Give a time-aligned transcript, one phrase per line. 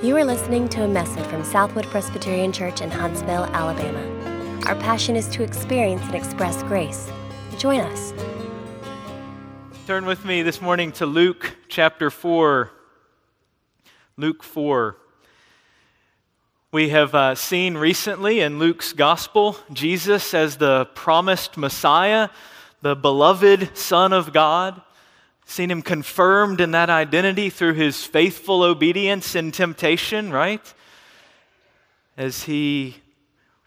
[0.00, 3.98] You are listening to a message from Southwood Presbyterian Church in Huntsville, Alabama.
[4.66, 7.10] Our passion is to experience and express grace.
[7.58, 8.14] Join us.
[9.88, 12.70] Turn with me this morning to Luke chapter 4.
[14.16, 14.96] Luke 4.
[16.70, 22.28] We have uh, seen recently in Luke's gospel Jesus as the promised Messiah,
[22.82, 24.80] the beloved Son of God
[25.48, 30.62] seen him confirmed in that identity through his faithful obedience in temptation, right?
[32.16, 32.96] As he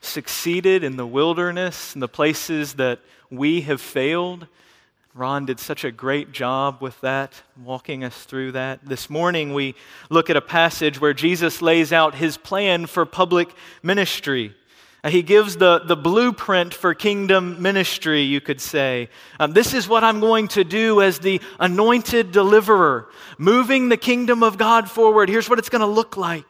[0.02, 3.00] succeeded in the wilderness and the places that
[3.30, 4.48] we have failed.
[5.14, 8.80] Ron did such a great job with that, walking us through that.
[8.86, 9.76] This morning, we
[10.10, 13.50] look at a passage where Jesus lays out his plan for public
[13.84, 14.56] ministry.
[15.04, 19.10] Uh, he gives the, the blueprint for kingdom ministry, you could say.
[19.40, 24.44] Um, this is what I'm going to do as the anointed deliverer, moving the kingdom
[24.44, 25.30] of God forward.
[25.30, 26.46] Here's what it's going to look like.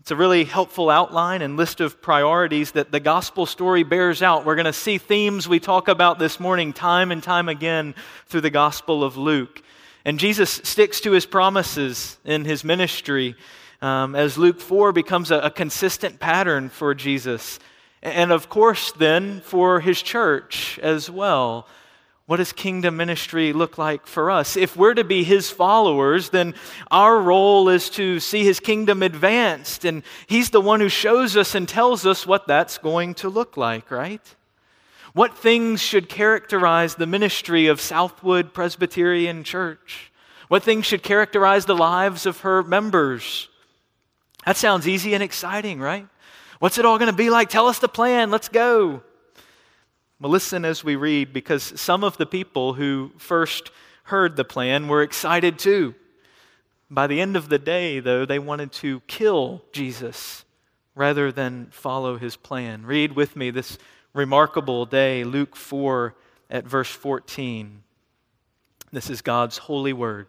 [0.00, 4.46] It's a really helpful outline and list of priorities that the gospel story bears out.
[4.46, 8.42] We're going to see themes we talk about this morning time and time again through
[8.42, 9.60] the gospel of Luke.
[10.04, 13.34] And Jesus sticks to his promises in his ministry
[13.82, 17.58] um, as Luke 4 becomes a, a consistent pattern for Jesus.
[18.02, 21.66] And of course, then, for his church as well.
[22.26, 24.56] What does kingdom ministry look like for us?
[24.56, 26.54] If we're to be his followers, then
[26.90, 29.84] our role is to see his kingdom advanced.
[29.84, 33.56] And he's the one who shows us and tells us what that's going to look
[33.56, 34.34] like, right?
[35.12, 40.12] What things should characterize the ministry of Southwood Presbyterian Church?
[40.48, 43.48] What things should characterize the lives of her members?
[44.46, 46.06] That sounds easy and exciting, right?
[46.60, 47.50] What's it all going to be like?
[47.50, 48.30] Tell us the plan.
[48.30, 49.02] Let's go.
[50.20, 53.70] Well, listen as we read, because some of the people who first
[54.04, 55.94] heard the plan were excited too.
[56.88, 60.44] By the end of the day, though, they wanted to kill Jesus
[60.94, 62.86] rather than follow his plan.
[62.86, 63.76] Read with me this
[64.14, 66.14] remarkable day, Luke 4
[66.48, 67.82] at verse 14.
[68.92, 70.28] This is God's holy word.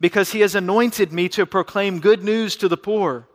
[0.00, 3.28] because he has anointed me to proclaim good news to the poor.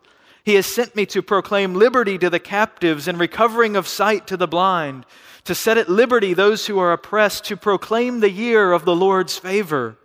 [0.44, 4.38] He has sent me to proclaim liberty to the captives and recovering of sight to
[4.38, 5.06] the blind,
[5.46, 9.38] to set at liberty those who are oppressed, to proclaim the year of the Lord's
[9.38, 9.98] favor.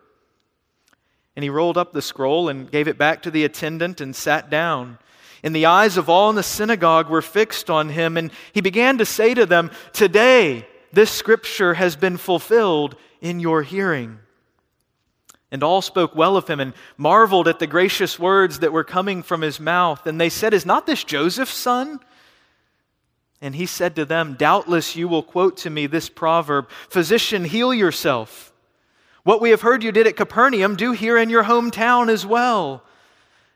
[1.36, 4.50] And he rolled up the scroll and gave it back to the attendant and sat
[4.50, 4.98] down.
[5.42, 8.98] And the eyes of all in the synagogue were fixed on him, and he began
[8.98, 14.18] to say to them, Today this scripture has been fulfilled in your hearing.
[15.52, 19.22] And all spoke well of him and marveled at the gracious words that were coming
[19.22, 20.06] from his mouth.
[20.06, 21.98] And they said, Is not this Joseph's son?
[23.40, 27.74] And he said to them, Doubtless you will quote to me this proverb Physician, heal
[27.74, 28.52] yourself.
[29.22, 32.84] What we have heard you did at Capernaum, do here in your hometown as well.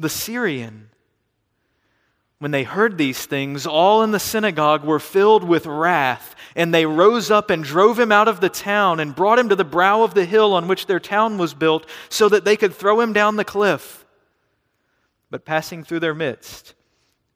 [0.00, 0.88] the Syrian.
[2.38, 6.86] When they heard these things, all in the synagogue were filled with wrath, and they
[6.86, 10.02] rose up and drove him out of the town and brought him to the brow
[10.02, 13.12] of the hill on which their town was built, so that they could throw him
[13.12, 14.06] down the cliff.
[15.28, 16.74] But passing through their midst,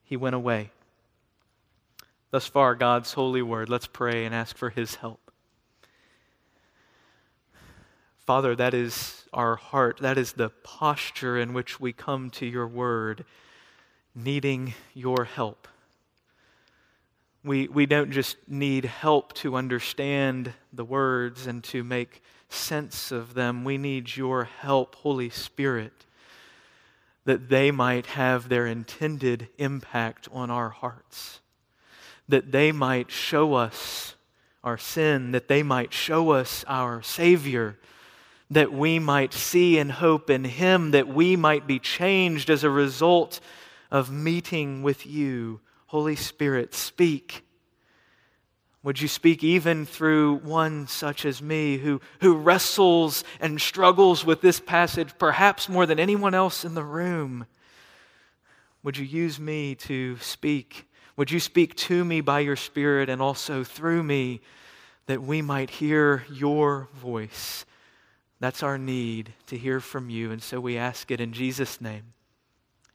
[0.03, 0.71] he went away.
[2.31, 3.69] Thus far, God's holy word.
[3.69, 5.21] Let's pray and ask for his help.
[8.27, 9.99] Father, that is our heart.
[10.01, 13.25] That is the posture in which we come to your word
[14.15, 15.69] needing your help.
[17.43, 23.35] We, we don't just need help to understand the words and to make sense of
[23.35, 23.65] them.
[23.65, 26.07] We need your help, Holy Spirit,
[27.25, 31.41] that they might have their intended impact on our hearts,
[32.29, 34.15] that they might show us
[34.63, 37.79] our sin, that they might show us our Savior,
[38.55, 42.71] that we might see and hope in Him, that we might be changed as a
[42.71, 43.41] result
[43.91, 47.45] of meeting with you Holy Spirit, speak.
[48.83, 54.41] Would you speak even through one such as me who, who wrestles and struggles with
[54.41, 57.47] this passage perhaps more than anyone else in the room?
[58.83, 60.89] Would you use me to speak?
[61.17, 64.41] Would you speak to me by your Spirit and also through me
[65.07, 67.65] that we might hear your voice?
[68.41, 70.31] That's our need to hear from you.
[70.31, 72.13] And so we ask it in Jesus' name.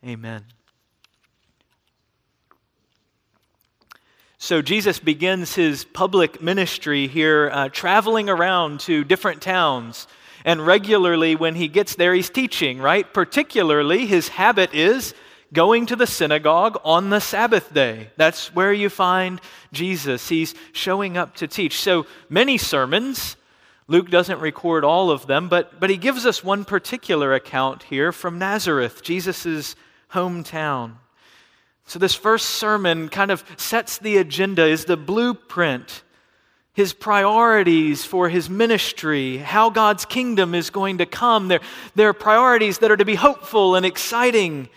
[0.05, 0.45] Amen.
[4.37, 10.07] So Jesus begins his public ministry here, uh, traveling around to different towns.
[10.45, 13.11] And regularly, when he gets there, he's teaching, right?
[13.13, 15.13] Particularly, his habit is
[15.51, 18.11] going to the synagogue on the Sabbath day.
[18.15, 19.41] That's where you find
[19.73, 20.29] Jesus.
[20.29, 21.79] He's showing up to teach.
[21.79, 23.35] So many sermons.
[23.89, 28.11] Luke doesn't record all of them, but, but he gives us one particular account here
[28.11, 29.75] from Nazareth, Jesus'
[30.11, 30.97] hometown.
[31.87, 36.03] So, this first sermon kind of sets the agenda, is the blueprint,
[36.73, 41.47] his priorities for his ministry, how God's kingdom is going to come.
[41.47, 41.61] There,
[41.95, 44.69] there are priorities that are to be hopeful and exciting,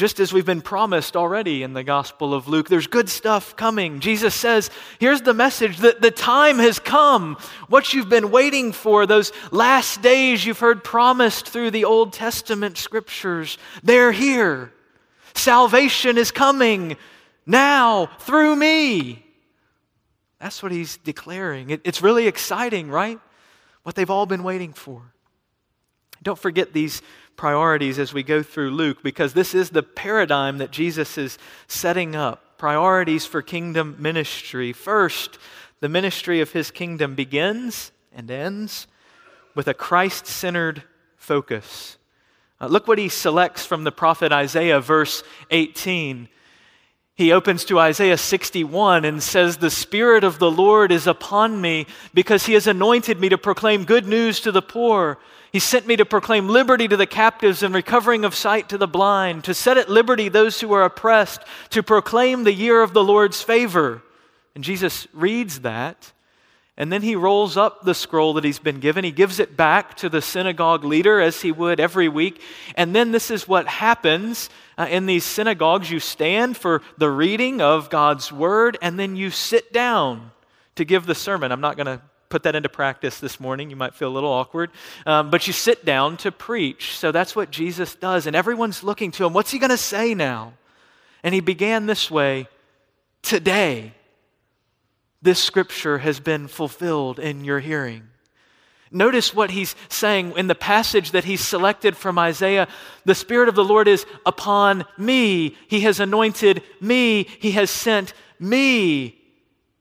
[0.00, 2.70] just as we've been promised already in the Gospel of Luke.
[2.70, 4.00] There's good stuff coming.
[4.00, 7.36] Jesus says, Here's the message that the time has come.
[7.68, 12.78] What you've been waiting for, those last days you've heard promised through the Old Testament
[12.78, 14.72] scriptures, they're here.
[15.34, 16.96] Salvation is coming
[17.44, 19.22] now through me.
[20.38, 21.68] That's what he's declaring.
[21.68, 23.20] It, it's really exciting, right?
[23.82, 25.12] What they've all been waiting for.
[26.22, 27.02] Don't forget these
[27.36, 31.38] priorities as we go through Luke because this is the paradigm that Jesus is
[31.68, 32.58] setting up.
[32.58, 34.72] Priorities for kingdom ministry.
[34.74, 35.38] First,
[35.80, 38.86] the ministry of his kingdom begins and ends
[39.54, 40.82] with a Christ centered
[41.16, 41.96] focus.
[42.60, 46.28] Uh, look what he selects from the prophet Isaiah, verse 18.
[47.14, 51.86] He opens to Isaiah 61 and says, The Spirit of the Lord is upon me
[52.12, 55.18] because he has anointed me to proclaim good news to the poor.
[55.52, 58.86] He sent me to proclaim liberty to the captives and recovering of sight to the
[58.86, 63.04] blind, to set at liberty those who are oppressed, to proclaim the year of the
[63.04, 64.02] Lord's favor.
[64.54, 66.12] And Jesus reads that
[66.80, 69.04] and then he rolls up the scroll that he's been given.
[69.04, 72.40] He gives it back to the synagogue leader as he would every week.
[72.74, 74.48] And then this is what happens
[74.78, 79.28] uh, in these synagogues you stand for the reading of God's word, and then you
[79.28, 80.30] sit down
[80.76, 81.52] to give the sermon.
[81.52, 82.00] I'm not going to
[82.30, 83.68] put that into practice this morning.
[83.68, 84.70] You might feel a little awkward.
[85.04, 86.96] Um, but you sit down to preach.
[86.96, 88.26] So that's what Jesus does.
[88.26, 89.34] And everyone's looking to him.
[89.34, 90.54] What's he going to say now?
[91.22, 92.48] And he began this way
[93.20, 93.92] today
[95.22, 98.04] this scripture has been fulfilled in your hearing.
[98.90, 102.66] Notice what he's saying in the passage that he's selected from Isaiah.
[103.04, 105.56] The Spirit of the Lord is upon me.
[105.68, 107.24] He has anointed me.
[107.24, 109.19] He has sent me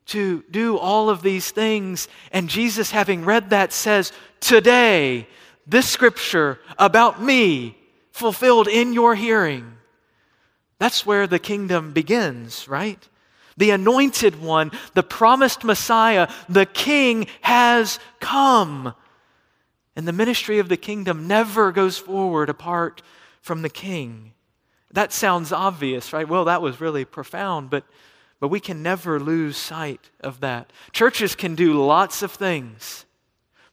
[0.09, 2.07] to do all of these things.
[2.31, 5.27] And Jesus, having read that, says, Today,
[5.65, 7.77] this scripture about me
[8.11, 9.73] fulfilled in your hearing.
[10.77, 13.07] That's where the kingdom begins, right?
[13.59, 18.95] the anointed one, the promised Messiah, the King has come.
[19.97, 23.01] And the ministry of the kingdom never goes forward apart
[23.41, 24.31] from the King.
[24.91, 26.27] That sounds obvious, right?
[26.27, 27.83] Well, that was really profound, but,
[28.39, 30.71] but we can never lose sight of that.
[30.91, 33.05] Churches can do lots of things.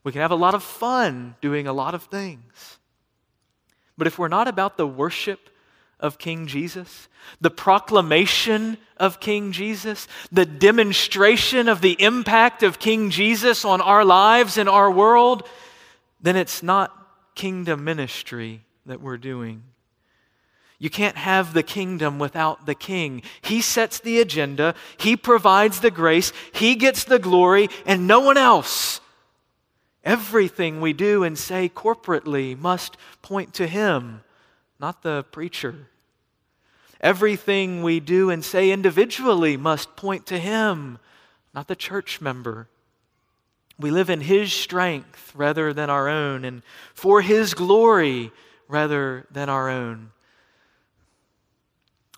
[0.03, 2.79] We can have a lot of fun doing a lot of things.
[3.97, 5.49] But if we're not about the worship
[5.99, 7.07] of King Jesus,
[7.41, 14.05] the proclamation of King Jesus, the demonstration of the impact of King Jesus on our
[14.05, 15.47] lives and our world,
[16.21, 16.93] then it's not
[17.35, 19.63] kingdom ministry that we're doing.
[20.79, 23.23] You can't have the kingdom without the king.
[23.41, 28.37] He sets the agenda, he provides the grace, he gets the glory, and no one
[28.37, 29.01] else.
[30.03, 34.21] Everything we do and say corporately must point to him
[34.79, 35.87] not the preacher.
[37.01, 40.99] Everything we do and say individually must point to Him,
[41.53, 42.67] not the church member.
[43.79, 48.31] We live in His strength rather than our own, and for His glory
[48.67, 50.11] rather than our own.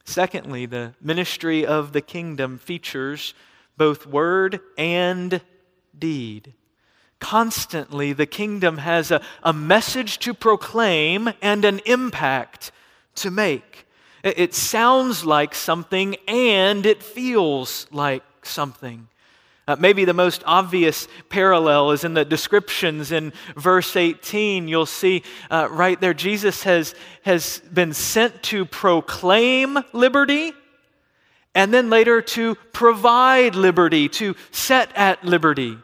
[0.09, 3.35] Secondly, the ministry of the kingdom features
[3.77, 5.39] both word and
[5.97, 6.55] deed.
[7.19, 12.71] Constantly, the kingdom has a, a message to proclaim and an impact
[13.17, 13.85] to make.
[14.23, 19.09] It sounds like something and it feels like something.
[19.69, 24.67] Uh, maybe the most obvious parallel is in the descriptions in verse 18.
[24.67, 25.21] You'll see
[25.51, 30.53] uh, right there, Jesus has, has been sent to proclaim liberty
[31.53, 35.77] and then later to provide liberty, to set at liberty.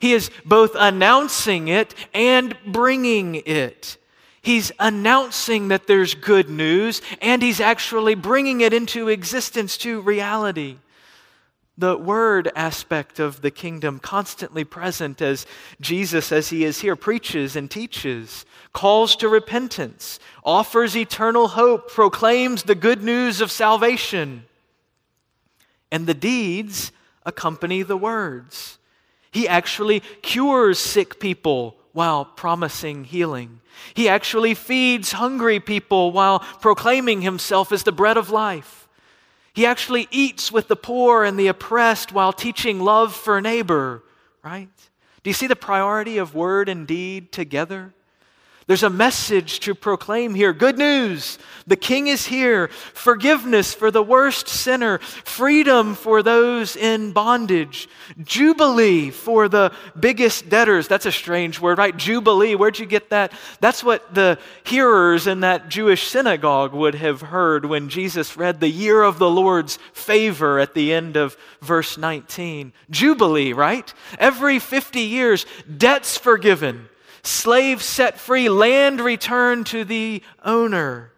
[0.00, 3.96] He is both announcing it and bringing it.
[4.42, 10.76] He's announcing that there's good news, and he's actually bringing it into existence to reality.
[11.80, 15.46] The word aspect of the kingdom constantly present as
[15.80, 18.44] Jesus, as he is here, preaches and teaches,
[18.74, 24.44] calls to repentance, offers eternal hope, proclaims the good news of salvation.
[25.90, 26.92] And the deeds
[27.24, 28.78] accompany the words.
[29.30, 33.62] He actually cures sick people while promising healing.
[33.94, 38.79] He actually feeds hungry people while proclaiming himself as the bread of life.
[39.52, 44.02] He actually eats with the poor and the oppressed while teaching love for neighbor,
[44.42, 44.68] right?
[45.22, 47.94] Do you see the priority of word and deed together?
[48.70, 50.52] There's a message to proclaim here.
[50.52, 51.40] Good news.
[51.66, 52.68] The king is here.
[52.68, 54.98] Forgiveness for the worst sinner.
[54.98, 57.88] Freedom for those in bondage.
[58.22, 60.86] Jubilee for the biggest debtors.
[60.86, 61.96] That's a strange word, right?
[61.96, 62.54] Jubilee.
[62.54, 63.32] Where'd you get that?
[63.58, 68.70] That's what the hearers in that Jewish synagogue would have heard when Jesus read the
[68.70, 72.72] year of the Lord's favor at the end of verse 19.
[72.88, 73.92] Jubilee, right?
[74.16, 75.44] Every 50 years,
[75.76, 76.88] debts forgiven
[77.22, 81.12] slaves set free, land returned to the owner.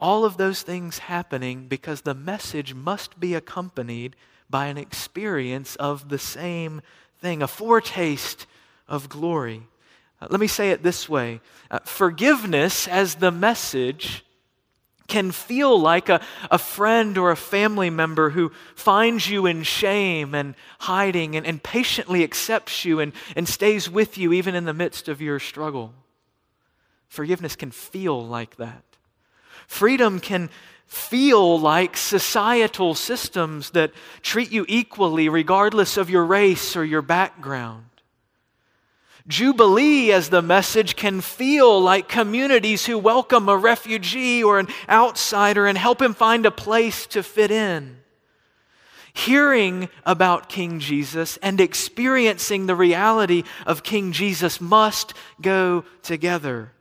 [0.00, 4.16] All of those things happening because the message must be accompanied
[4.50, 6.82] by an experience of the same
[7.20, 8.46] thing, a foretaste
[8.88, 9.62] of glory.
[10.20, 14.24] Uh, let me say it this way uh, forgiveness as the message
[15.12, 20.34] can feel like a, a friend or a family member who finds you in shame
[20.34, 24.72] and hiding and, and patiently accepts you and, and stays with you even in the
[24.72, 25.92] midst of your struggle.
[27.08, 28.82] Forgiveness can feel like that.
[29.66, 30.48] Freedom can
[30.86, 33.92] feel like societal systems that
[34.22, 37.84] treat you equally regardless of your race or your background.
[39.28, 45.66] Jubilee as the message can feel like communities who welcome a refugee or an outsider
[45.66, 47.98] and help him find a place to fit in.
[49.14, 56.72] Hearing about King Jesus and experiencing the reality of King Jesus must go together.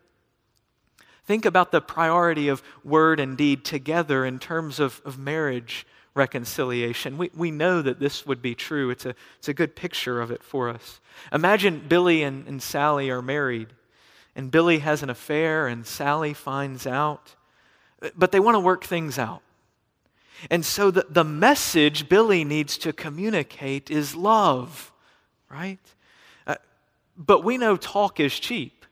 [1.26, 7.18] Think about the priority of word and deed together in terms of, of marriage reconciliation.
[7.18, 8.90] We, we know that this would be true.
[8.90, 11.00] It's a, it's a good picture of it for us.
[11.32, 13.70] Imagine Billy and, and Sally are married,
[14.36, 17.36] and Billy has an affair, and Sally finds out,
[18.16, 19.42] but they want to work things out.
[20.50, 24.92] And so the, the message Billy needs to communicate is love,
[25.50, 25.80] right?
[26.48, 26.56] Uh,
[27.16, 28.86] but we know talk is cheap.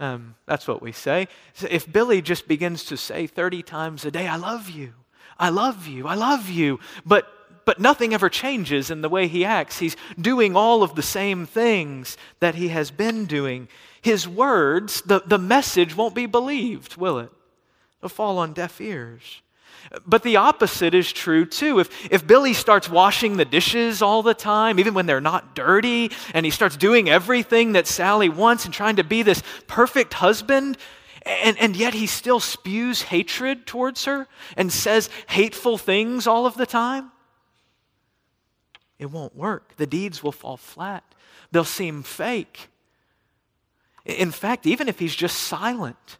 [0.00, 1.28] Um, that's what we say.
[1.52, 4.94] So if Billy just begins to say 30 times a day, I love you,
[5.40, 6.78] I love you, I love you.
[7.04, 7.26] But,
[7.64, 9.78] but nothing ever changes in the way he acts.
[9.78, 13.66] He's doing all of the same things that he has been doing.
[14.02, 17.32] His words, the, the message won't be believed, will it?
[17.98, 19.42] It'll fall on deaf ears.
[20.06, 21.80] But the opposite is true too.
[21.80, 26.10] If, if Billy starts washing the dishes all the time, even when they're not dirty,
[26.34, 30.76] and he starts doing everything that Sally wants and trying to be this perfect husband,
[31.26, 36.54] and, and yet he still spews hatred towards her and says hateful things all of
[36.54, 37.12] the time.
[38.98, 39.76] It won't work.
[39.76, 41.04] The deeds will fall flat,
[41.50, 42.68] they'll seem fake.
[44.06, 46.18] In fact, even if he's just silent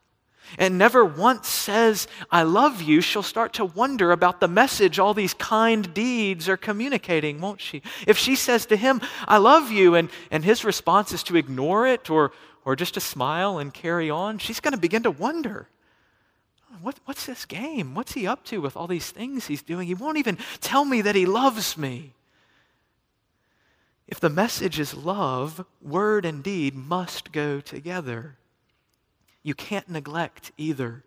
[0.59, 5.14] and never once says, I love you, she'll start to wonder about the message all
[5.14, 7.83] these kind deeds are communicating, won't she?
[8.07, 11.87] If she says to him, I love you, and, and his response is to ignore
[11.87, 12.33] it or,
[12.64, 15.69] or just to smile and carry on, she's going to begin to wonder
[16.83, 17.95] what, what's this game?
[17.95, 19.87] What's he up to with all these things he's doing?
[19.87, 22.12] He won't even tell me that he loves me.
[24.07, 28.37] If the message is love, word and deed must go together.
[29.43, 31.05] You can't neglect either.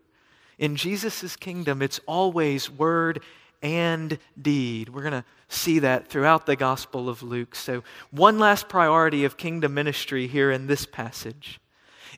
[0.57, 3.21] In Jesus' kingdom, it's always word
[3.63, 4.89] and deed.
[4.89, 7.55] We're going to see that throughout the Gospel of Luke.
[7.55, 11.59] So, one last priority of kingdom ministry here in this passage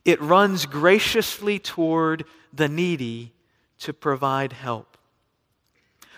[0.03, 3.33] it runs graciously toward the needy
[3.79, 4.97] to provide help.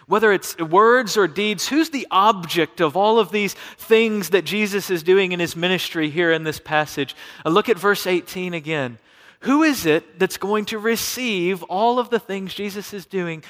[0.08, 4.90] Whether it's words or deeds, who's the object of all of these things that Jesus
[4.90, 7.16] is doing in his ministry here in this passage?
[7.46, 9.00] Uh, look at verse 18 again.
[9.42, 13.44] Who is it that's going to receive all of the things Jesus is doing?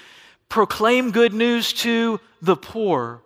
[0.50, 3.22] Proclaim good news to the poor,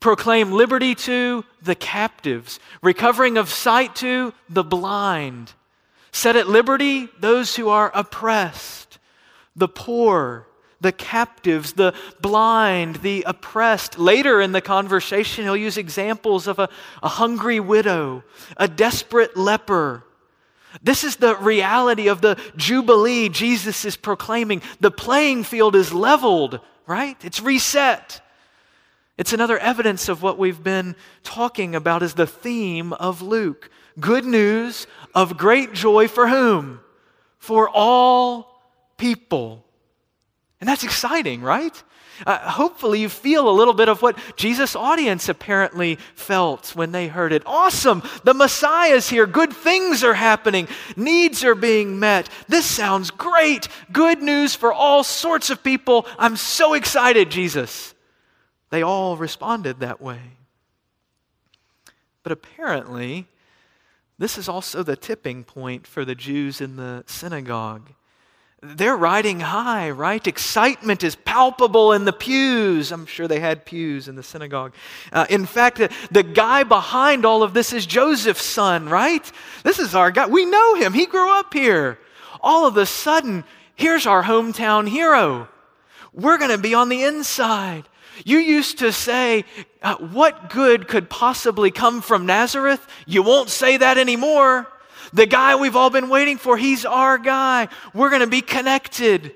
[0.00, 5.52] proclaim liberty to the captives, recovering of sight to the blind,
[6.12, 8.98] set at liberty those who are oppressed,
[9.56, 10.46] the poor,
[10.80, 13.98] the captives, the blind, the oppressed.
[13.98, 16.68] Later in the conversation, he'll use examples of a,
[17.02, 18.22] a hungry widow,
[18.58, 20.04] a desperate leper.
[20.82, 24.62] This is the reality of the Jubilee Jesus is proclaiming.
[24.80, 27.16] The playing field is leveled, right?
[27.24, 28.20] It's reset.
[29.16, 33.70] It's another evidence of what we've been talking about as the theme of Luke.
[34.00, 36.80] Good news of great joy for whom?
[37.38, 38.60] For all
[38.96, 39.63] people.
[40.64, 41.82] And that's exciting, right?
[42.26, 47.06] Uh, hopefully, you feel a little bit of what Jesus' audience apparently felt when they
[47.06, 47.42] heard it.
[47.44, 48.02] Awesome!
[48.22, 49.26] The Messiah's here.
[49.26, 50.66] Good things are happening.
[50.96, 52.30] Needs are being met.
[52.48, 53.68] This sounds great.
[53.92, 56.06] Good news for all sorts of people.
[56.18, 57.94] I'm so excited, Jesus.
[58.70, 60.38] They all responded that way.
[62.22, 63.26] But apparently,
[64.16, 67.90] this is also the tipping point for the Jews in the synagogue.
[68.64, 70.26] They're riding high, right?
[70.26, 72.92] Excitement is palpable in the pews.
[72.92, 74.74] I'm sure they had pews in the synagogue.
[75.12, 79.30] Uh, in fact, the, the guy behind all of this is Joseph's son, right?
[79.62, 80.26] This is our guy.
[80.26, 80.92] We know him.
[80.92, 81.98] He grew up here.
[82.40, 83.44] All of a sudden,
[83.76, 85.48] here's our hometown hero.
[86.12, 87.84] We're going to be on the inside.
[88.24, 89.44] You used to say,
[89.82, 92.86] uh, What good could possibly come from Nazareth?
[93.06, 94.68] You won't say that anymore.
[95.14, 97.68] The guy we've all been waiting for, he's our guy.
[97.94, 99.32] We're going to be connected.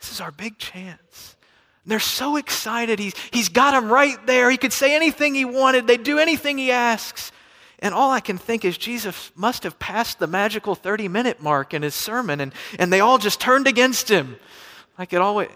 [0.00, 1.36] This is our big chance.
[1.84, 2.98] And they're so excited.
[2.98, 4.50] He's, he's got them right there.
[4.50, 7.30] He could say anything he wanted, they'd do anything he asks.
[7.78, 11.72] And all I can think is Jesus must have passed the magical 30 minute mark
[11.72, 14.36] in his sermon, and, and they all just turned against him.
[14.98, 15.50] Like it always,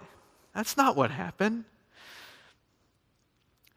[0.55, 1.65] that's not what happened.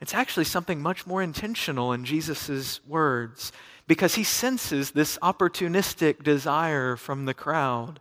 [0.05, 3.51] It's actually something much more intentional in Jesus' words
[3.87, 7.99] because he senses this opportunistic desire from the crowd.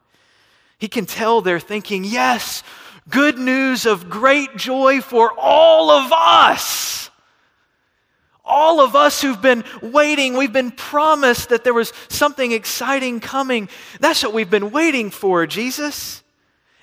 [0.77, 2.63] He can tell they're thinking, yes,
[3.09, 7.09] good news of great joy for all of us.
[8.45, 13.71] All of us who've been waiting, we've been promised that there was something exciting coming.
[13.99, 16.23] That's what we've been waiting for, Jesus.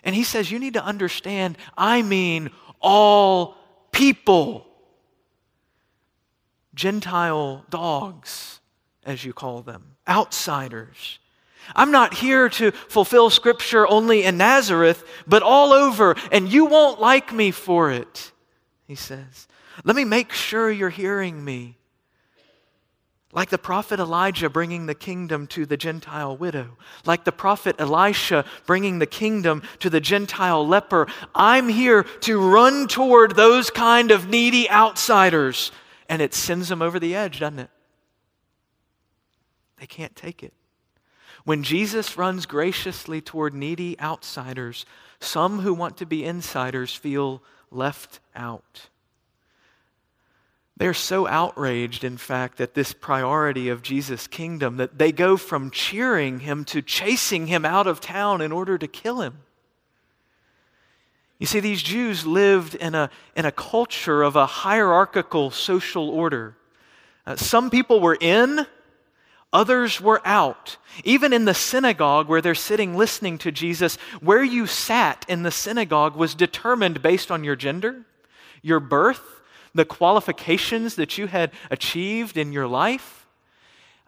[0.04, 3.56] And he says, You need to understand, I mean all
[3.92, 4.66] people.
[6.74, 8.60] Gentile dogs,
[9.06, 11.20] as you call them, outsiders.
[11.76, 17.00] I'm not here to fulfill scripture only in Nazareth, but all over, and you won't
[17.00, 18.32] like me for it,
[18.88, 19.48] he says.
[19.84, 21.78] Let me make sure you're hearing me.
[23.34, 28.44] Like the prophet Elijah bringing the kingdom to the Gentile widow, like the prophet Elisha
[28.66, 34.28] bringing the kingdom to the Gentile leper, I'm here to run toward those kind of
[34.28, 35.72] needy outsiders.
[36.12, 37.70] And it sends them over the edge, doesn't it?
[39.80, 40.52] They can't take it.
[41.46, 44.86] When Jesus runs graciously toward needy outsiders,
[45.22, 48.90] some who want to be insiders feel left out.
[50.76, 55.72] They're so outraged, in fact, at this priority of Jesus' kingdom that they go from
[55.72, 59.38] cheering him to chasing him out of town in order to kill him.
[61.42, 66.56] You see, these Jews lived in a, in a culture of a hierarchical social order.
[67.26, 68.68] Uh, some people were in,
[69.52, 70.78] others were out.
[71.04, 75.50] Even in the synagogue where they're sitting listening to Jesus, where you sat in the
[75.50, 78.06] synagogue was determined based on your gender,
[78.62, 79.42] your birth,
[79.74, 83.26] the qualifications that you had achieved in your life.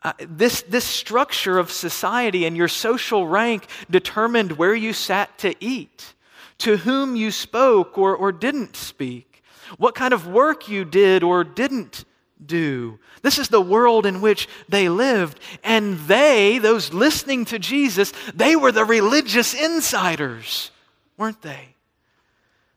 [0.03, 5.55] Uh, this, this structure of society and your social rank determined where you sat to
[5.59, 6.13] eat,
[6.59, 9.43] to whom you spoke or, or didn't speak,
[9.77, 12.05] what kind of work you did or didn't
[12.45, 12.99] do.
[13.21, 15.39] This is the world in which they lived.
[15.63, 20.71] And they, those listening to Jesus, they were the religious insiders,
[21.17, 21.69] weren't they?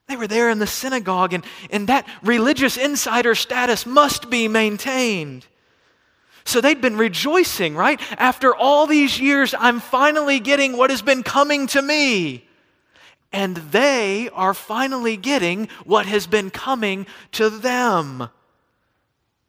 [0.07, 5.45] They were there in the synagogue, and, and that religious insider status must be maintained.
[6.45, 8.01] So they'd been rejoicing, right?
[8.13, 12.46] After all these years, I'm finally getting what has been coming to me.
[13.37, 18.31] And they are finally getting what has been coming to them.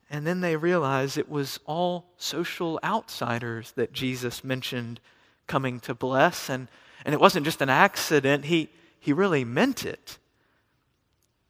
[0.09, 4.99] And then they realize it was all social outsiders that Jesus mentioned
[5.47, 6.49] coming to bless.
[6.49, 6.67] And,
[7.05, 8.67] and it wasn't just an accident, he,
[8.99, 10.17] he really meant it.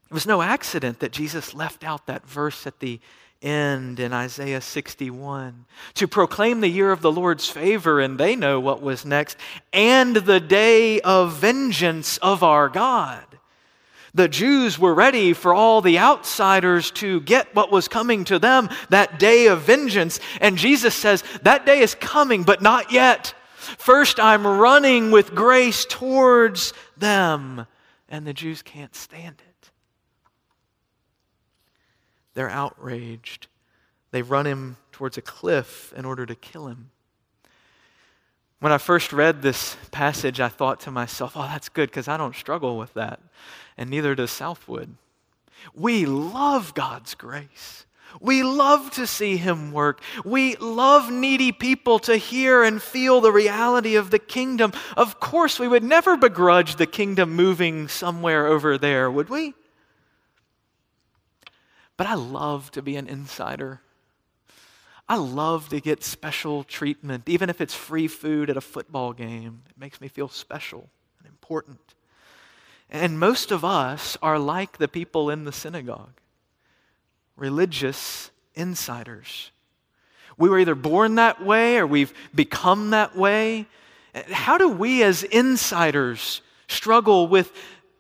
[0.06, 3.00] It was no accident that Jesus left out that verse at the
[3.41, 8.60] end in Isaiah 61 to proclaim the year of the Lord's favor, and they know
[8.60, 9.38] what was next,
[9.71, 13.23] and the day of vengeance of our God.
[14.13, 18.69] The Jews were ready for all the outsiders to get what was coming to them,
[18.89, 20.19] that day of vengeance.
[20.41, 23.36] And Jesus says, That day is coming, but not yet.
[23.58, 27.67] First, I'm running with grace towards them.
[28.10, 29.46] And the Jews can't stand it.
[32.38, 33.47] They're outraged.
[34.12, 36.91] They run him towards a cliff in order to kill him.
[38.60, 42.15] When I first read this passage, I thought to myself, oh, that's good because I
[42.15, 43.21] don't struggle with that.
[43.76, 44.97] And neither does Southwood.
[45.73, 47.88] We love God's grace.
[48.21, 50.00] We love to see Him work.
[50.23, 54.73] We love needy people to hear and feel the reality of the kingdom.
[54.95, 59.56] Of course, we would never begrudge the kingdom moving somewhere over there, would we?
[61.97, 63.81] But I love to be an insider.
[65.10, 69.63] I love to get special treatment, even if it's free food at a football game.
[69.69, 71.79] It makes me feel special and important.
[72.89, 76.21] And most of us are like the people in the synagogue
[77.36, 79.51] religious insiders.
[80.38, 83.67] We were either born that way or we've become that way.
[84.31, 87.51] How do we as insiders struggle with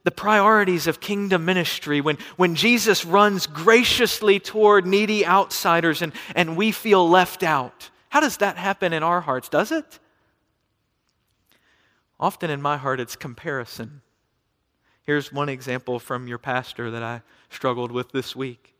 [0.07, 6.55] the priorities of kingdom ministry when, when Jesus runs graciously toward needy outsiders and, and
[6.55, 7.89] we feel left out?
[8.07, 9.49] How does that happen in our hearts?
[9.49, 9.99] Does it?
[12.21, 14.01] Often in my heart, it's comparison.
[15.03, 18.76] Here's one example from your pastor that I struggled with this week.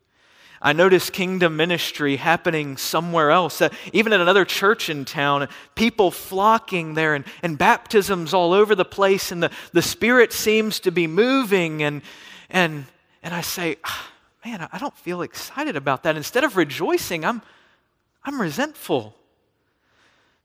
[0.60, 6.10] I noticed kingdom ministry happening somewhere else, uh, even at another church in town, people
[6.10, 10.90] flocking there and, and baptisms all over the place, and the, the Spirit seems to
[10.90, 11.82] be moving.
[11.82, 12.02] And,
[12.50, 12.86] and,
[13.22, 14.10] and I say, ah,
[14.44, 16.16] man, I don't feel excited about that.
[16.16, 17.40] Instead of rejoicing, I'm,
[18.24, 19.14] I'm resentful.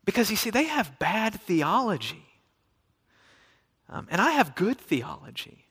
[0.05, 2.25] Because you see, they have bad theology.
[3.89, 5.62] Um, and I have good theology.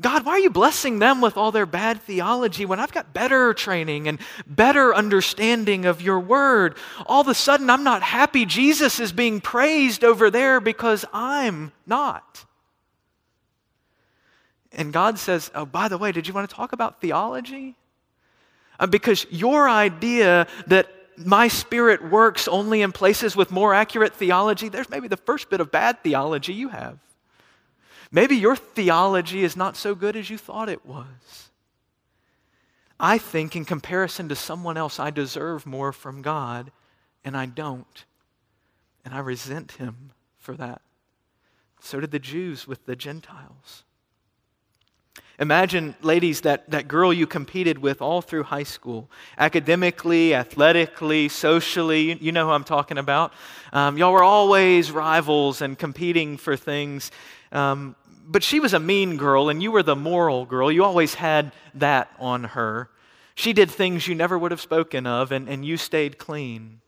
[0.00, 3.54] God, why are you blessing them with all their bad theology when I've got better
[3.54, 6.76] training and better understanding of your word?
[7.06, 11.70] All of a sudden, I'm not happy Jesus is being praised over there because I'm
[11.86, 12.44] not.
[14.72, 17.76] And God says, Oh, by the way, did you want to talk about theology?
[18.80, 24.68] Uh, because your idea that my spirit works only in places with more accurate theology,
[24.68, 26.98] there's maybe the first bit of bad theology you have.
[28.14, 31.50] Maybe your theology is not so good as you thought it was.
[33.00, 36.70] I think, in comparison to someone else, I deserve more from God,
[37.24, 38.04] and I don't.
[39.04, 40.80] And I resent him for that.
[41.80, 43.82] So did the Jews with the Gentiles.
[45.40, 52.10] Imagine, ladies, that, that girl you competed with all through high school, academically, athletically, socially.
[52.10, 53.32] You, you know who I'm talking about.
[53.72, 57.10] Um, y'all were always rivals and competing for things.
[57.50, 57.94] Um,
[58.26, 60.72] but she was a mean girl, and you were the moral girl.
[60.72, 62.90] You always had that on her.
[63.34, 66.80] She did things you never would have spoken of, and, and you stayed clean.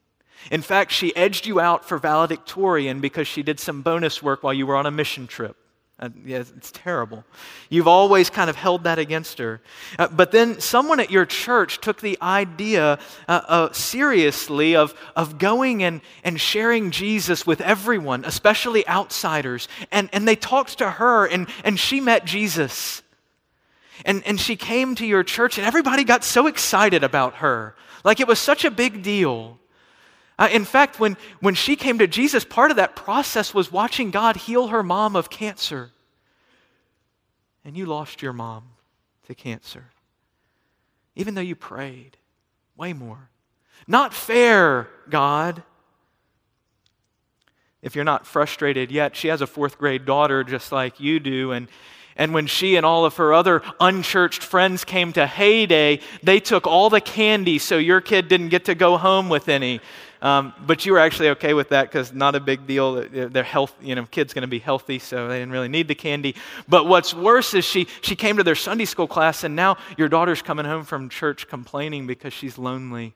[0.50, 4.54] In fact, she edged you out for valedictorian because she did some bonus work while
[4.54, 5.56] you were on a mission trip.
[5.98, 7.24] Uh, yeah, it's terrible.
[7.70, 9.62] You've always kind of held that against her.
[9.98, 15.38] Uh, but then someone at your church took the idea uh, uh, seriously of, of
[15.38, 19.68] going and, and sharing Jesus with everyone, especially outsiders.
[19.90, 23.02] And, and they talked to her, and, and she met Jesus.
[24.04, 27.74] And, and she came to your church, and everybody got so excited about her.
[28.04, 29.58] Like it was such a big deal.
[30.38, 34.10] Uh, in fact, when, when she came to Jesus, part of that process was watching
[34.10, 35.92] God heal her mom of cancer.
[37.64, 38.64] And you lost your mom
[39.26, 39.86] to cancer,
[41.14, 42.16] even though you prayed
[42.76, 43.30] way more.
[43.88, 45.62] Not fair, God.
[47.82, 51.52] If you're not frustrated yet, she has a fourth grade daughter just like you do,
[51.52, 51.68] and
[52.16, 56.66] and when she and all of her other unchurched friends came to Heyday, they took
[56.66, 59.80] all the candy so your kid didn't get to go home with any.
[60.22, 63.06] Um, but you were actually okay with that because not a big deal.
[63.08, 65.94] Their health, you know, kid's going to be healthy, so they didn't really need the
[65.94, 66.34] candy.
[66.68, 70.08] But what's worse is she she came to their Sunday school class, and now your
[70.08, 73.14] daughter's coming home from church complaining because she's lonely,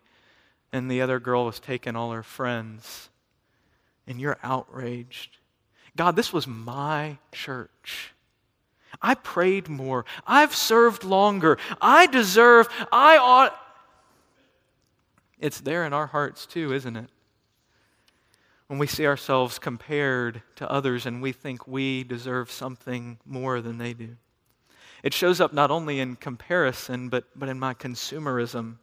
[0.73, 3.09] and the other girl has taken all her friends,
[4.07, 5.39] and you're outraged.
[5.97, 8.13] God, this was my church.
[9.03, 10.05] I prayed more.
[10.27, 11.59] I've served longer.
[11.81, 13.57] I deserve, I ought.
[15.41, 17.09] It's there in our hearts too, isn't it?
[18.69, 23.79] When we see ourselves compared to others and we think we deserve something more than
[23.79, 24.17] they do.
[25.03, 28.77] It shows up not only in comparison, but, but in my consumerism.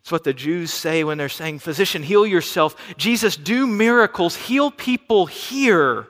[0.00, 2.76] It's what the Jews say when they're saying, Physician, heal yourself.
[2.96, 6.08] Jesus, do miracles, heal people here.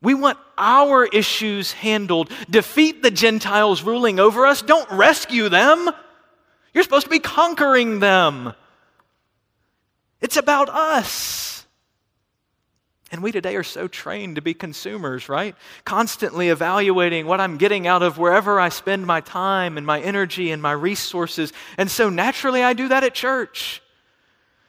[0.00, 2.30] We want our issues handled.
[2.50, 4.62] Defeat the Gentiles ruling over us.
[4.62, 5.90] Don't rescue them.
[6.74, 8.54] You're supposed to be conquering them.
[10.20, 11.66] It's about us.
[13.10, 15.54] And we today are so trained to be consumers, right?
[15.84, 20.50] Constantly evaluating what I'm getting out of wherever I spend my time and my energy
[20.50, 21.54] and my resources.
[21.78, 23.82] And so naturally, I do that at church.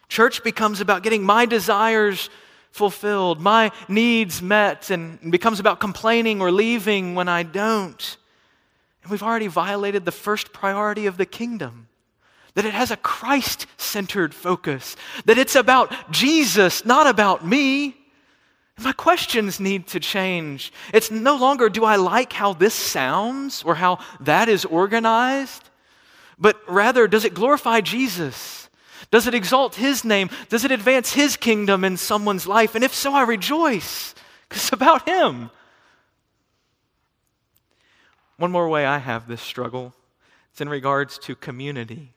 [0.08, 2.30] Church becomes about getting my desires
[2.72, 8.18] fulfilled, my needs met, and becomes about complaining or leaving when I don't.
[9.04, 11.88] And we've already violated the first priority of the kingdom
[12.60, 17.95] that it has a Christ centered focus, that it's about Jesus, not about me.
[18.78, 20.74] My questions need to change.
[20.93, 25.69] It's no longer do I like how this sounds or how that is organized,
[26.38, 28.69] but rather does it glorify Jesus?
[29.10, 30.30] Does it exalt His name?
[30.50, 32.76] Does it advance His kingdom in someone's life?
[32.76, 34.13] And if so, I rejoice
[34.50, 35.50] because it's about Him.
[38.36, 39.93] One more way I have this struggle
[40.52, 42.12] it's in regards to community.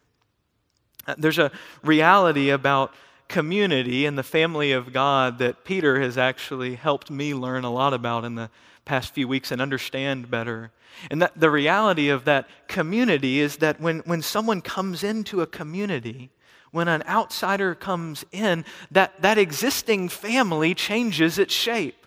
[1.16, 1.50] There's a
[1.82, 2.94] reality about
[3.28, 7.94] community and the family of God that Peter has actually helped me learn a lot
[7.94, 8.50] about in the
[8.84, 10.70] past few weeks and understand better.
[11.10, 15.46] And that the reality of that community is that when, when someone comes into a
[15.46, 16.30] community,
[16.72, 22.06] when an outsider comes in, that, that existing family changes its shape,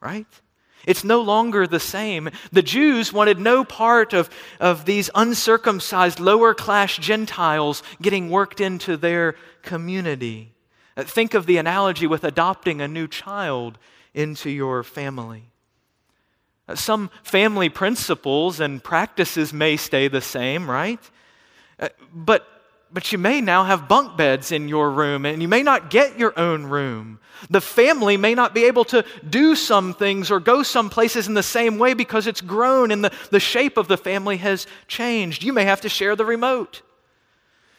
[0.00, 0.26] right?
[0.88, 2.30] It's no longer the same.
[2.50, 8.96] The Jews wanted no part of, of these uncircumcised lower class Gentiles getting worked into
[8.96, 10.54] their community.
[10.96, 13.76] Uh, think of the analogy with adopting a new child
[14.14, 15.50] into your family.
[16.66, 21.10] Uh, some family principles and practices may stay the same, right?
[21.78, 22.57] Uh, but
[22.92, 26.18] but you may now have bunk beds in your room and you may not get
[26.18, 27.20] your own room.
[27.50, 31.34] The family may not be able to do some things or go some places in
[31.34, 35.44] the same way because it's grown and the, the shape of the family has changed.
[35.44, 36.82] You may have to share the remote.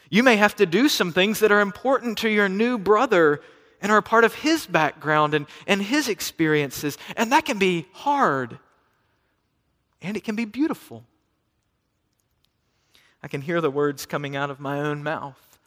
[0.08, 3.40] You may have to do some things that are important to your new brother
[3.82, 6.98] and are a part of his background and, and his experiences.
[7.16, 8.58] And that can be hard
[10.02, 11.04] and it can be beautiful.
[13.22, 15.58] I can hear the words coming out of my own mouth.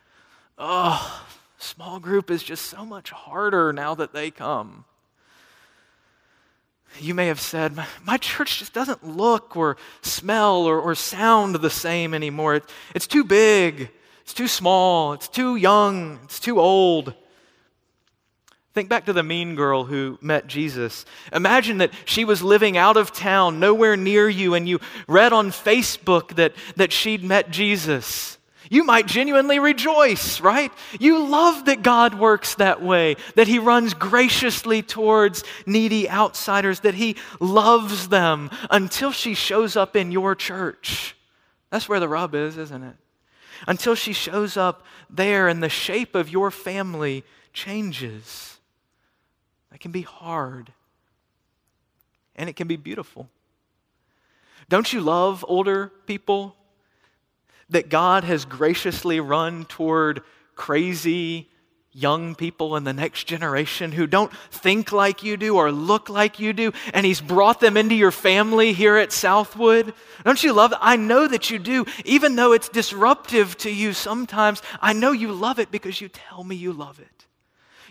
[0.58, 1.26] Oh,
[1.58, 4.86] small group is just so much harder now that they come.
[7.00, 11.70] You may have said, My church just doesn't look or smell or, or sound the
[11.70, 12.56] same anymore.
[12.56, 13.90] It, it's too big,
[14.22, 17.14] it's too small, it's too young, it's too old.
[18.74, 21.06] Think back to the mean girl who met Jesus.
[21.32, 25.52] Imagine that she was living out of town, nowhere near you, and you read on
[25.52, 28.40] Facebook that, that she'd met Jesus.
[28.72, 30.72] You might genuinely rejoice, right?
[31.00, 36.96] You love that God works that way, that He runs graciously towards needy outsiders, that
[36.96, 41.16] He loves them until she shows up in your church.
[41.70, 42.96] That's where the rub is, isn't it?
[43.68, 48.53] Until she shows up there and the shape of your family changes.
[49.74, 50.72] That can be hard.
[52.36, 53.28] And it can be beautiful.
[54.70, 56.56] Don't you love older people?
[57.72, 60.22] That God has graciously run toward
[60.56, 61.50] crazy
[61.92, 66.40] young people in the next generation who don't think like you do or look like
[66.40, 69.96] you do, and He's brought them into your family here at Southwood.
[70.24, 70.78] Don't you love it?
[70.82, 71.86] I know that you do.
[72.06, 76.44] Even though it's disruptive to you sometimes, I know you love it because you tell
[76.44, 77.23] me you love it.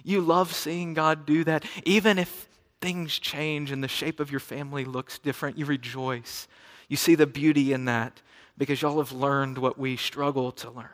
[0.04, 1.64] You love seeing God do that.
[1.84, 2.48] Even if
[2.80, 6.48] things change and the shape of your family looks different, you rejoice.
[6.88, 8.20] You see the beauty in that
[8.58, 10.88] because y'all have learned what we struggle to learn.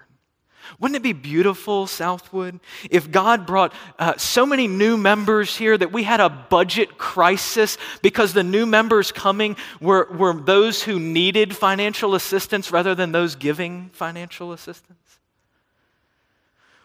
[0.79, 5.93] Wouldn't it be beautiful, Southwood, if God brought uh, so many new members here that
[5.93, 11.57] we had a budget crisis because the new members coming were, were those who needed
[11.57, 15.18] financial assistance rather than those giving financial assistance?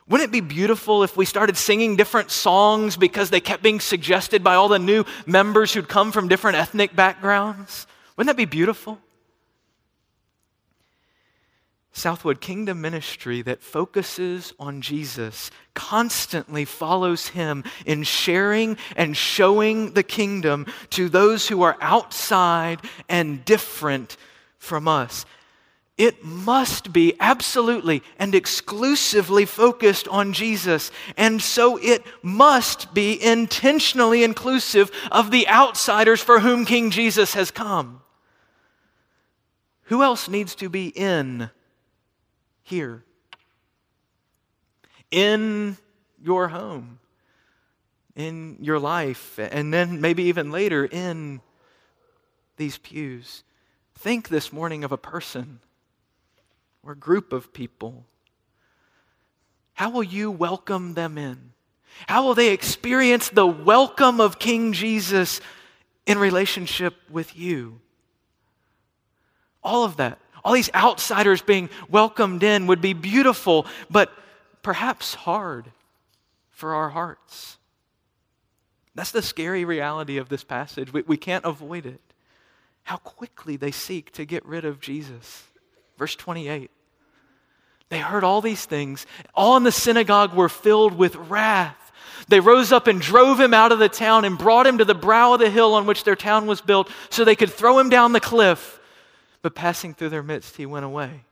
[0.08, 4.44] Wouldn't it be beautiful if we started singing different songs because they kept being suggested
[4.44, 7.88] by all the new members who'd come from different ethnic backgrounds?
[8.18, 9.00] Wouldn't that be beautiful?
[11.94, 20.04] Southwood Kingdom Ministry that focuses on Jesus constantly follows him in sharing and showing the
[20.04, 24.18] kingdom to those who are outside and different
[24.58, 25.26] from us
[25.98, 30.92] it must be absolutely and exclusively focused on Jesus.
[31.18, 37.52] And so it must be intentionally inclusive of the outsiders for whom King Jesus has
[37.52, 38.02] come.
[39.84, 41.52] Who else needs to be in
[42.64, 43.04] here?
[45.12, 45.78] In
[46.24, 46.98] your home,
[48.16, 51.42] in your life, and then maybe even later in
[52.58, 53.44] these pews.
[53.94, 55.60] Think this morning of a person
[56.84, 58.06] or group of people?
[59.74, 61.52] How will you welcome them in?
[62.08, 65.42] How will they experience the welcome of King Jesus
[66.06, 67.80] in relationship with you?
[69.64, 74.12] All of that, all these outsiders being welcomed in would be beautiful, but
[74.62, 75.72] perhaps hard
[76.50, 77.58] for our hearts.
[78.96, 80.92] That's the scary reality of this passage.
[80.94, 82.02] We, we can't avoid it.
[82.84, 85.44] How quickly they seek to get rid of Jesus.
[86.04, 86.70] Verse 28.
[87.88, 89.06] They heard all these things.
[89.34, 91.94] All in the synagogue were filled with wrath.
[92.28, 94.94] They rose up and drove him out of the town and brought him to the
[94.94, 97.88] brow of the hill on which their town was built so they could throw him
[97.88, 98.82] down the cliff.
[99.44, 101.24] But passing through their midst, he went away.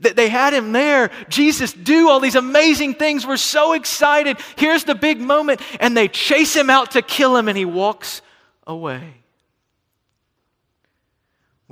[0.00, 1.12] That They had him there.
[1.28, 3.24] Jesus do all these amazing things.
[3.24, 4.38] We're so excited.
[4.56, 5.60] Here's the big moment.
[5.78, 8.20] And they chase him out to kill him, and he walks
[8.66, 9.23] away.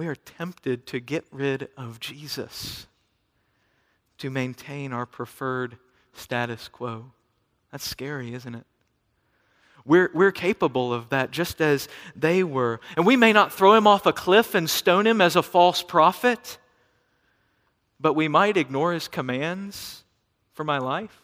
[0.02, 2.88] We are tempted to get rid of Jesus
[4.18, 5.76] to maintain our preferred
[6.12, 7.12] status quo.
[7.70, 8.66] That's scary, isn't it?
[9.84, 11.86] We're, we're capable of that just as
[12.16, 12.80] they were.
[12.96, 15.84] And we may not throw him off a cliff and stone him as a false
[15.84, 16.58] prophet,
[18.00, 20.02] but we might ignore his commands
[20.52, 21.16] for my life.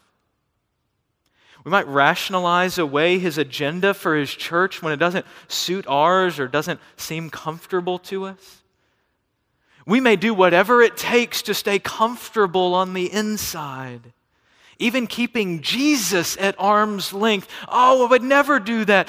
[1.65, 6.47] We might rationalize away his agenda for his church when it doesn't suit ours or
[6.47, 8.58] doesn't seem comfortable to us.
[9.89, 14.13] We may do whatever it takes to stay comfortable on the inside
[14.79, 17.49] even keeping Jesus at arm's length.
[17.69, 19.09] Oh, I would never do that.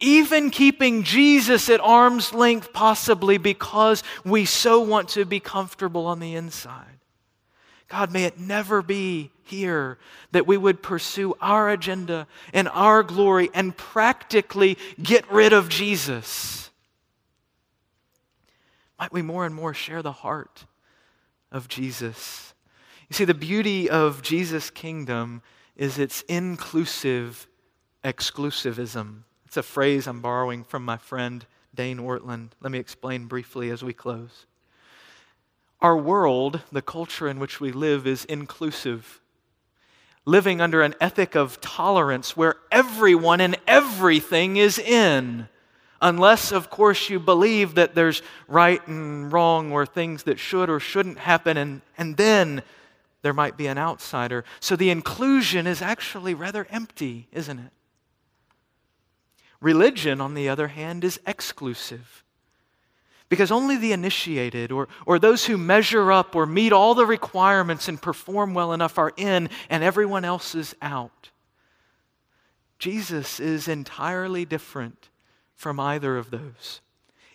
[0.00, 6.18] Even keeping Jesus at arm's length, possibly because we so want to be comfortable on
[6.18, 6.98] the inside.
[7.88, 9.98] God, may it never be here
[10.32, 16.63] that we would pursue our agenda and our glory and practically get rid of Jesus.
[19.04, 20.64] Might we more and more share the heart
[21.52, 22.54] of Jesus
[23.08, 25.42] you see, the beauty of Jesus' kingdom
[25.76, 27.46] is its inclusive
[28.02, 29.24] exclusivism.
[29.44, 32.50] It's a phrase I'm borrowing from my friend Dane Ortlund.
[32.60, 34.46] Let me explain briefly as we close.
[35.80, 39.20] Our world, the culture in which we live, is inclusive,
[40.24, 45.48] living under an ethic of tolerance where everyone and everything is in.
[46.04, 50.78] Unless, of course, you believe that there's right and wrong or things that should or
[50.78, 52.62] shouldn't happen, and, and then
[53.22, 54.44] there might be an outsider.
[54.60, 57.70] So the inclusion is actually rather empty, isn't it?
[59.62, 62.22] Religion, on the other hand, is exclusive.
[63.30, 67.88] Because only the initiated or, or those who measure up or meet all the requirements
[67.88, 71.30] and perform well enough are in, and everyone else is out.
[72.78, 75.08] Jesus is entirely different
[75.54, 76.80] from either of those.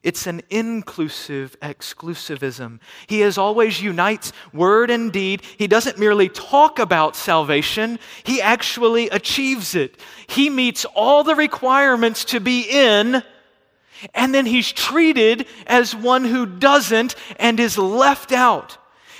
[0.01, 2.79] It's an inclusive exclusivism.
[3.07, 5.41] He as always unites word and deed.
[5.57, 9.99] He doesn't merely talk about salvation, he actually achieves it.
[10.27, 13.23] He meets all the requirements to be in,
[14.13, 18.77] and then he's treated as one who doesn't and is left out.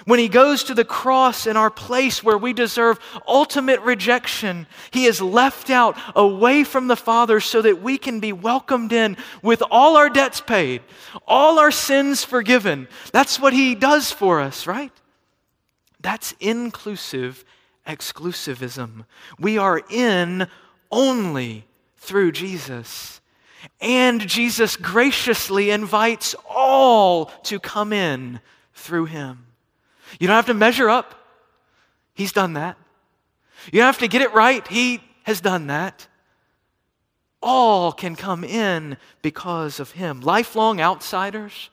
[0.10, 5.06] When he goes to the cross in our place where we deserve ultimate rejection, he
[5.06, 9.62] is left out away from the Father so that we can be welcomed in with
[9.70, 10.82] all our debts paid,
[11.28, 12.88] all our sins forgiven.
[13.12, 14.92] That's what he does for us, right?
[16.02, 17.46] That's inclusive
[17.86, 19.06] exclusivism.
[19.40, 20.48] We are in
[20.92, 21.66] only
[21.98, 23.22] through Jesus.
[23.80, 28.40] And Jesus graciously invites all to come in
[28.74, 29.46] through him.
[30.20, 31.16] You don't have to measure up.
[32.14, 32.78] He's done that.
[33.72, 34.66] You don't have to get it right.
[34.68, 36.08] He has done that.
[37.42, 40.22] All can come in because of Him.
[40.22, 41.70] Lifelong outsiders,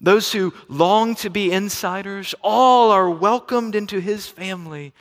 [0.00, 4.94] those who long to be insiders, all are welcomed into His family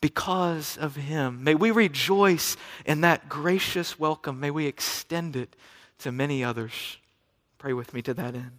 [0.00, 1.44] because of Him.
[1.44, 4.40] May we rejoice in that gracious welcome.
[4.40, 5.54] May we extend it
[5.98, 6.98] to many others.
[7.58, 8.58] Pray with me to that end.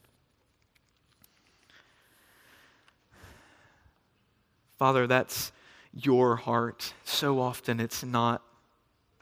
[4.81, 5.51] Father, that's
[5.93, 6.95] your heart.
[7.03, 8.41] So often it's not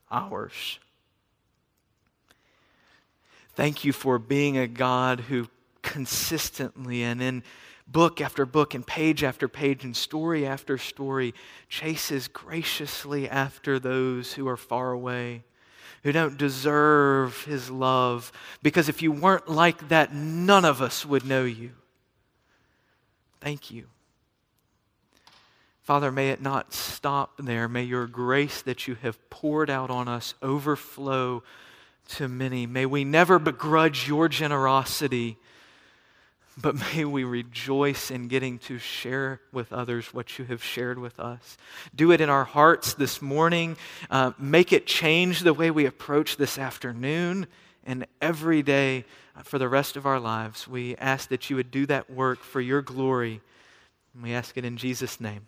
[0.09, 0.79] ours.
[3.55, 5.49] Thank you for being a God who
[5.81, 7.43] consistently and in
[7.85, 11.33] book after book and page after page and story after story
[11.67, 15.43] chases graciously after those who are far away,
[16.03, 18.31] who don't deserve his love.
[18.63, 21.71] Because if you weren't like that, none of us would know you.
[23.41, 23.87] Thank you.
[25.89, 27.67] Father, may it not stop there.
[27.67, 31.41] May your grace that you have poured out on us overflow
[32.09, 32.67] to many.
[32.67, 35.39] May we never begrudge your generosity,
[36.55, 41.19] but may we rejoice in getting to share with others what you have shared with
[41.19, 41.57] us.
[41.95, 43.75] Do it in our hearts this morning.
[44.11, 47.47] Uh, make it change the way we approach this afternoon
[47.83, 49.05] and every day
[49.43, 50.67] for the rest of our lives.
[50.67, 53.41] We ask that you would do that work for your glory.
[54.13, 55.47] And we ask it in Jesus' name.